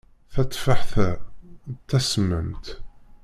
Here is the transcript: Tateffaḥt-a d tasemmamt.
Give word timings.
Tateffaḥt-a 0.33 1.09
d 1.73 1.77
tasemmamt. 1.89 2.65